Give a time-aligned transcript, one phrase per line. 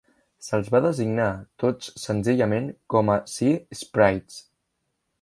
[0.45, 1.27] Se'ls va designar
[1.65, 4.45] tots senzillament com a Sea Sprites.